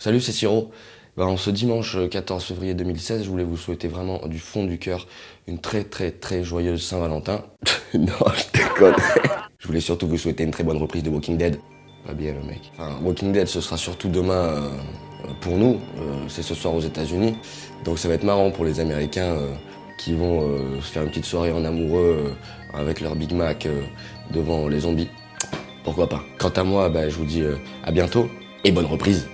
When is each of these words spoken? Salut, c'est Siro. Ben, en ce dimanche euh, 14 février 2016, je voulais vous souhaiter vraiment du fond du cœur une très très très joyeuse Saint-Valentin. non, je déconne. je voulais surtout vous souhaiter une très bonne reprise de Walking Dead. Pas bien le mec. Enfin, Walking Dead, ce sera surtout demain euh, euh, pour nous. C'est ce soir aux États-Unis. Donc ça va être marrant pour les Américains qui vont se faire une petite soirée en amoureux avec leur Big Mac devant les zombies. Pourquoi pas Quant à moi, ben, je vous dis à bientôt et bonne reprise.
Salut, 0.00 0.22
c'est 0.22 0.32
Siro. 0.32 0.70
Ben, 1.18 1.26
en 1.26 1.36
ce 1.36 1.50
dimanche 1.50 1.94
euh, 1.94 2.08
14 2.08 2.42
février 2.42 2.72
2016, 2.72 3.22
je 3.22 3.28
voulais 3.28 3.44
vous 3.44 3.58
souhaiter 3.58 3.86
vraiment 3.86 4.26
du 4.28 4.38
fond 4.38 4.64
du 4.64 4.78
cœur 4.78 5.06
une 5.46 5.58
très 5.58 5.84
très 5.84 6.10
très 6.10 6.42
joyeuse 6.42 6.82
Saint-Valentin. 6.82 7.44
non, 7.94 8.06
je 8.34 8.58
déconne. 8.58 8.94
je 9.58 9.66
voulais 9.66 9.82
surtout 9.82 10.08
vous 10.08 10.16
souhaiter 10.16 10.44
une 10.44 10.52
très 10.52 10.64
bonne 10.64 10.78
reprise 10.78 11.02
de 11.02 11.10
Walking 11.10 11.36
Dead. 11.36 11.58
Pas 12.06 12.14
bien 12.14 12.32
le 12.32 12.40
mec. 12.48 12.72
Enfin, 12.78 12.96
Walking 13.02 13.30
Dead, 13.30 13.46
ce 13.46 13.60
sera 13.60 13.76
surtout 13.76 14.08
demain 14.08 14.32
euh, 14.32 14.60
euh, 15.26 15.32
pour 15.42 15.58
nous. 15.58 15.78
C'est 16.28 16.42
ce 16.42 16.54
soir 16.54 16.74
aux 16.74 16.80
États-Unis. 16.80 17.34
Donc 17.84 17.98
ça 17.98 18.08
va 18.08 18.14
être 18.14 18.24
marrant 18.24 18.50
pour 18.50 18.64
les 18.64 18.80
Américains 18.80 19.36
qui 19.98 20.14
vont 20.14 20.80
se 20.80 20.90
faire 20.90 21.02
une 21.02 21.10
petite 21.10 21.26
soirée 21.26 21.52
en 21.52 21.62
amoureux 21.66 22.34
avec 22.72 23.02
leur 23.02 23.16
Big 23.16 23.32
Mac 23.32 23.68
devant 24.30 24.66
les 24.66 24.80
zombies. 24.80 25.10
Pourquoi 25.84 26.08
pas 26.08 26.22
Quant 26.38 26.48
à 26.48 26.64
moi, 26.64 26.88
ben, 26.88 27.10
je 27.10 27.16
vous 27.16 27.26
dis 27.26 27.42
à 27.84 27.92
bientôt 27.92 28.30
et 28.64 28.72
bonne 28.72 28.86
reprise. 28.86 29.28